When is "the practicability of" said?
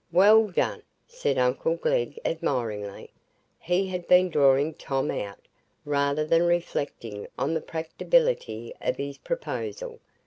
7.53-8.95